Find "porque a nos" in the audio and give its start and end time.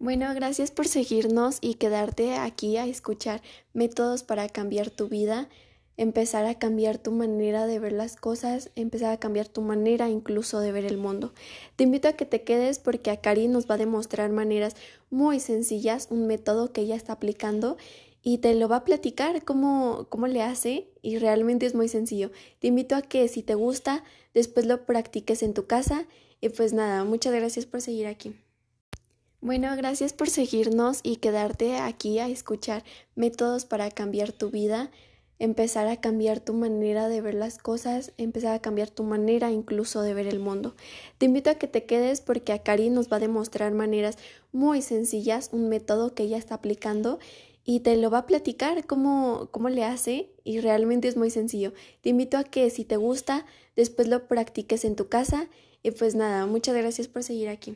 12.78-13.70, 42.20-43.10